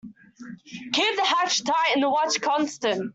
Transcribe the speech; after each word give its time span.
Keep 0.93 1.15
the 1.15 1.25
hatch 1.25 1.63
tight 1.63 1.91
and 1.93 2.01
the 2.01 2.09
watch 2.09 2.41
constant. 2.41 3.09